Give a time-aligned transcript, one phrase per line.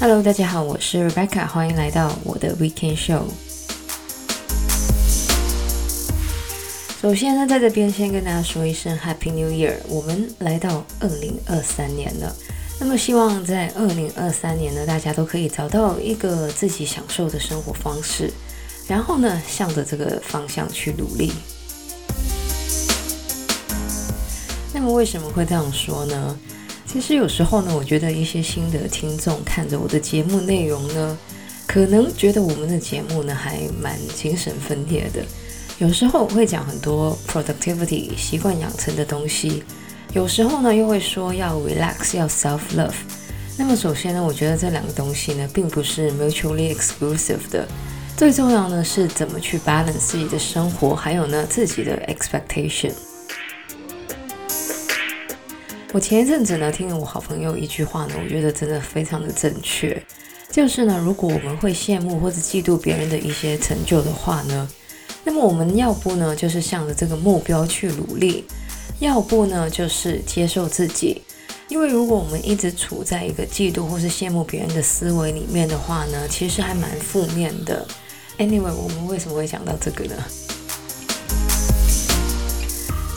[0.00, 3.24] Hello，大家好，我是 Rebecca，欢迎来到我的 Weekend Show。
[7.02, 12.34] 首先呢，在这边先跟大家说一声 Happy New Year，我们来到二零二三年了。
[12.78, 18.32] 那么希望在二零二三年呢，大家都可以找到一个自己享受的生活方式，
[18.88, 21.30] 然后呢，向着这个方向去努力。
[24.72, 26.38] 那么为什么会这样说呢？
[26.92, 31.16] 其实有时候呢，我觉得一些新的听众看着我的节目内容呢，
[31.64, 35.22] 可能觉得我们的节目呢还蛮精神分裂的。
[35.78, 39.62] 有时候会讲很多 productivity 习惯养成的东西，
[40.14, 42.90] 有时候呢又会说要 relax 要 self love。
[43.56, 47.68] 那么首先呢，我觉得这两个东西呢并不是 mutually exclusive 的。
[48.16, 52.90] 最重要呢是怎么去 balance 自己的生活，还有呢自己的 expectation。
[55.92, 60.00] 我前一阵子呢，听了我好朋友一句话呢，我觉得真的非常的正确，
[60.48, 64.68] 就是呢，如果我们会羡慕或者嫉妒别人的一些成就的话呢，
[65.24, 68.44] 那么我们要不呢，就是向着这个目标去努力，
[69.00, 71.22] 要不呢，就是接受自己。
[71.66, 77.84] 因为如果我们一直处在一个嫉妒或是羡慕别人的思维里面的话呢，其实还蛮负面的。
[78.38, 80.14] Anyway，我们为什么会讲到这个呢？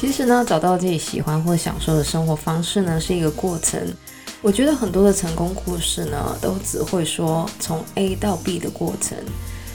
[0.00, 3.82] 其实呢，找到自己喜欢或享受的生活方式呢，是一个过程。
[4.40, 9.18] 我觉得很多的成功故事呢，都只会说从 A 到 B 的过程，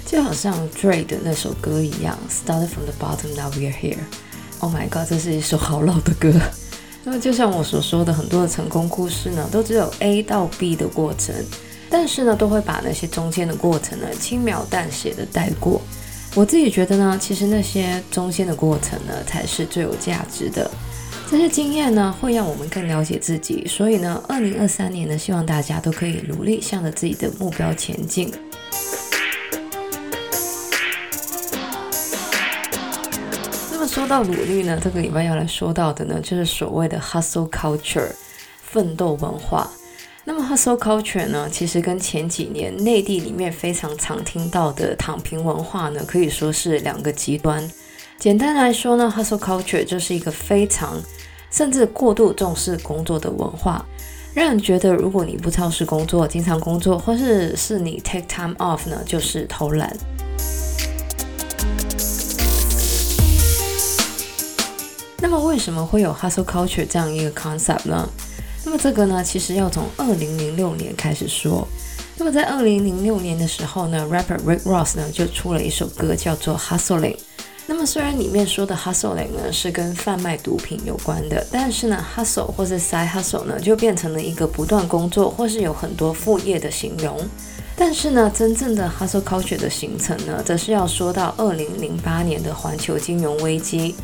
[0.06, 3.98] 就好像 Dre 的那首歌一样，Started from the bottom, now we are here.
[4.60, 6.32] Oh my god，这是一首好老的歌。
[7.04, 11.36] 那么就像我所说的，很多的成功故事呢，都只有 A 到 B 的过程，
[11.90, 15.82] 但是呢，都会把那些中间的过程呢，轻描淡写的带过。
[16.36, 20.70] 我自己觉得呢，其实那些中间的过程呢，才是最有价值的。
[21.30, 23.68] 这些经验呢，会让我们更了解自己。
[23.68, 28.34] 所以呢，二零二三年呢，希望大家都可以努力向着自己的目标前进。
[33.72, 38.10] 那么说到努力呢，这个礼拜要来说到的呢，就是所谓的 hustle culture，
[38.64, 39.70] 奋斗文化。
[40.26, 47.70] 那么 hustle culture 呢，其实跟前几年内地里面非常常听到的躺平文化呢，可以说是两个极端。
[48.18, 50.98] 简单来说呢，hustle culture 就是一个非常
[51.52, 53.86] 甚至过度重视工作的文化，
[54.34, 59.94] 让人觉得如果你不超时工作、经常工作，或是是你 take time off 呢，就是偷懒。
[65.20, 68.08] 那么为什么会有 hustle culture 这样一个 concept 呢？
[68.66, 71.68] 那么这个呢，其实要从二零零六年开始说。
[72.16, 77.16] 那么在二零零六年的时候呢，rapper Rick Ross 呢就出了一首歌叫做《Hustling》。
[77.66, 87.18] 那么虽然里面说的 Hustling 呢是跟贩卖毒品有关的，但是呢，Hustle 或是 Side Hustle 呢就变成了一个不断工作或是有很多副业的形容。
[87.76, 93.96] 但是呢，真正的 Hustle Culture 的形成呢，则是要说到二零零八年的环球金融危机。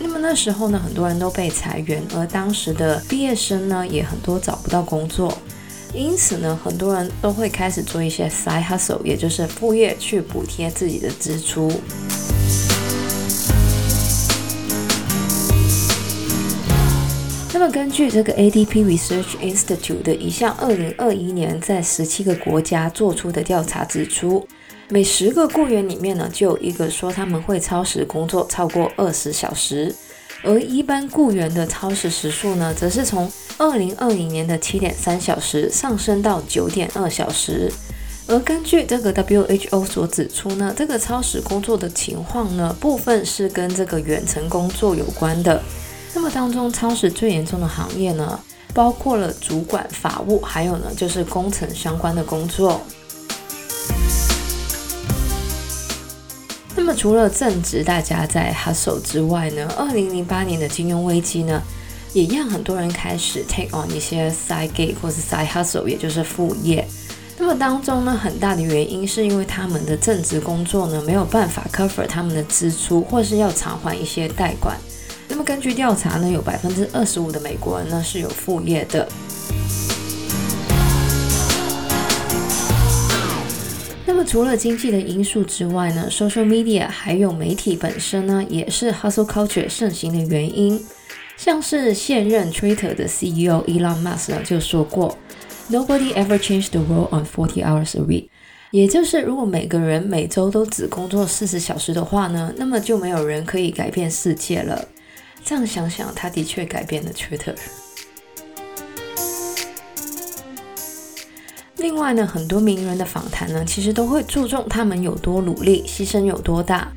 [0.00, 5.36] 那么那时候呢，很多人都被裁员，而当时的毕业生呢，也很多找不到工作，
[5.94, 11.72] 因此呢，很多人都会开始做一些 side hustle，也就是副业，去补贴自己的支出。
[17.52, 24.46] 那么根据这个 ADP Research Institute 的一项二零二一年在十七个国家做出的调查指出，
[24.90, 29.94] 每十个雇员里面呢，就有一个说他们会超时工作超过二十小时，
[30.42, 37.72] 而一般雇员的超时时数呢，则是从二零二零年的七点三小时上升到九点二小时。
[38.26, 45.62] 而根据这个 WHO 所指出呢，这个超时工作的情况呢，部分是跟这个远程工作有关的。
[46.14, 48.38] 那么当中超时最严重的行业呢，
[48.72, 52.80] 包括了主管、法务，还有呢就是工程相关的工作。
[56.76, 61.62] 那么除了正职大家在 hustle 之外呢，二零零八年的金融危机呢，
[62.12, 66.86] 也让很多人开始 take on 一些 side gig 或是 side hustle，也就是副业。
[67.38, 74.76] 那么当中呢，很大的原因是因为他们的正职工作呢，没有办法 cover 他们的支出，或是要偿还一些贷款。
[75.28, 79.08] 那么根据调查呢，有百分之二十五的美国人呢是有副业的。
[84.34, 90.84] 除了经济的因素之外呢，social media 还有媒体本身呢，也是 hustle culture 盛行的原因。
[91.36, 95.16] 像是现任 Twitter 的 CEO Elon Musk 呢就说过
[95.70, 98.26] ，Nobody ever changed the world on forty hours a week。
[98.72, 104.84] 也就是如果每个人每周都只工作四十小时的话呢，那么就没有人可以改变世界了。
[105.44, 107.54] 这样想想，他的确改变了 Twitter。
[111.84, 116.90] 另外呢，很多名人的访谈呢，其实都会注重他们有多努力，牺牲有多大。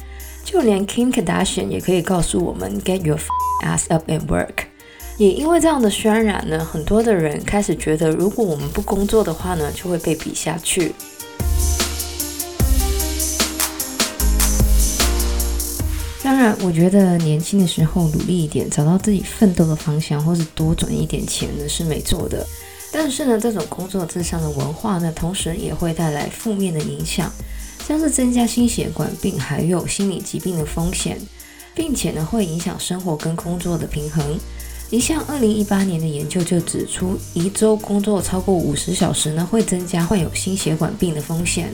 [0.46, 3.20] 就连 Kim Kardashian 也可以告诉我们 “Get your
[3.66, 4.64] ass up and work”。
[5.18, 10.96] 也因为这样的渲染呢，很多的人开始觉得，如果我们不工作的话呢，就会被比下去。
[16.24, 22.48] 当然，我觉得年轻的时候努力一点，找到自己奋斗的方向，或是多赚一点钱呢，是没错的。
[22.92, 27.32] 但是呢，这种工作至上的文化呢，同时也会带来负面的影响，
[27.88, 31.20] 像是增加心血管病还有心理疾病的风险，
[31.76, 34.40] 并且呢，会影响生活跟工作的平衡。
[34.90, 41.70] 一项二零一八年的研究就指出，一周工作超过五十小时呢，会增加患有心血管病的风险。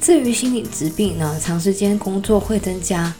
[0.00, 3.14] 至于心理疾病呢，长时间工作会增加。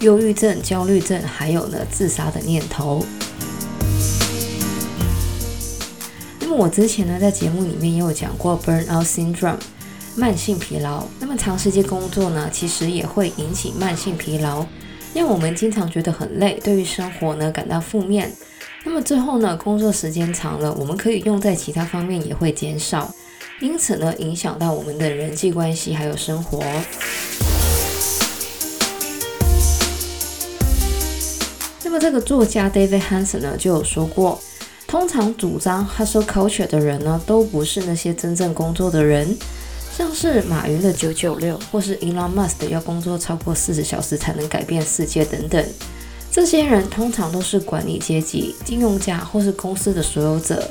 [0.00, 3.04] 忧郁症、焦虑症，还有呢，自杀的念头。
[6.50, 9.58] 那么我之前呢，在节目里面也有讲过 burnout syndrome，
[10.16, 11.04] 慢性疲劳。
[11.20, 14.64] 那么长时间工作呢，其实也会引起慢性疲劳，
[15.12, 18.32] 让我们经常觉得很累，对于生活呢感到负面。
[18.82, 23.14] 那么最后呢，工作时间长了，我们可以用在其他方面也会减少，
[23.60, 26.64] 因此呢，影响到我们的人际关系还有生活。
[31.84, 34.40] 那么这个作家 David Hanson 呢就有说过，
[34.88, 39.36] 通常主张 hustle culture 的人呢，都不是那些真正工作的人，
[39.94, 45.62] 像是马云的九九六，或是 Elon Musk 要工作超过四十小时才能改变世界等等。
[46.32, 50.70] 这些人通常都是管理阶级、金融家或是公司的所有者。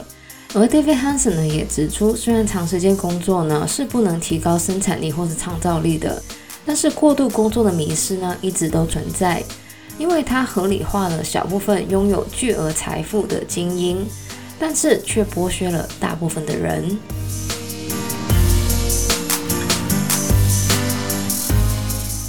[0.55, 6.19] 而 David Hanson 呢也指出，虽然长时间工作呢是不能提高生产力或是创造力的，
[6.65, 9.43] 但是过度工作的迷思呢一直都存在。
[9.97, 14.05] 因为它合理化了小部分拥有巨额财富的精英，
[14.59, 16.97] 但是却剥削了大部分的人。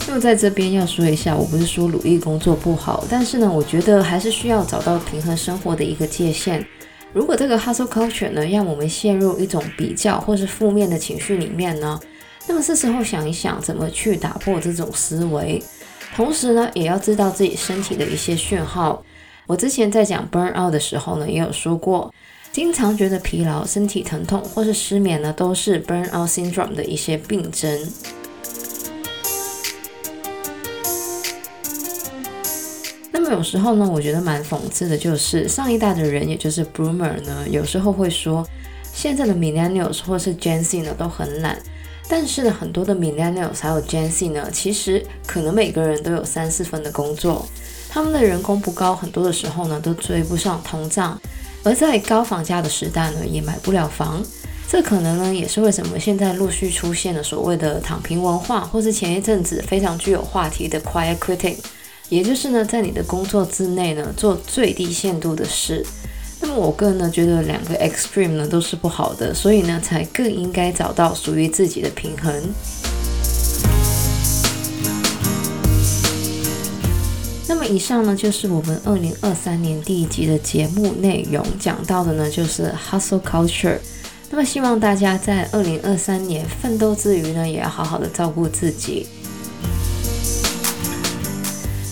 [0.06, 6.66] 那么在这边要说一下，我不是说努力工作不好，但是呢，我觉得还是需要找到平衡生活的一个界限。
[7.12, 12.00] 如果这个 hustle culture 呢，让我们陷入一种比较或是负面的情绪里面呢，
[12.46, 15.62] 那么是时候想一想，怎么去打破这种思维。
[16.18, 19.00] 同时呢，也要知道自己身体的一些讯号。
[19.46, 22.12] 我之前在讲 burn out 的时候呢，也有说过，
[22.50, 27.88] 经常觉得疲劳、身体疼痛或是失眠呢，都是 burn out syndrome 的一些病征。
[33.12, 38.44] 那么有时候呢，我觉得蛮讽刺的，就是上一代的人，也就是 boomer 呢，有时候会说，
[38.92, 41.56] 现在的 millennials 或是 Gen Z 呢，都很懒。
[42.08, 47.46] 但是呢，很多的 Millennials 还有 Gen Z 呢，其实可能每个人都有三四份的工作，
[47.90, 51.20] 他们的人工不高，很多的时候呢都追不上通胀，
[51.62, 54.22] 而在高房价的时代呢，也买不了房。
[54.70, 61.56] 这可能呢也是为什么现在陆续出现了所谓的躺平文化，或是前一阵子非常具有话题的 Quiet Quitting，
[62.08, 65.84] 也就是呢在你的工作之内呢做最低限度的事。
[66.58, 72.34] 我个人呢觉得两个 extreme 呢都是不好的，所以呢才更应该找到属于自己的平衡。
[77.46, 83.78] 那么以上呢就是我们二零二三年第一集的节目内容，讲到的呢就是 hustle culture。
[84.30, 89.06] 那么希望大家在二零二三年奋斗之余呢，也要好好的照顾自己。